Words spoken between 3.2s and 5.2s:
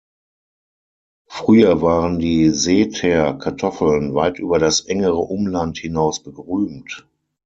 Kartoffeln" weit über das engere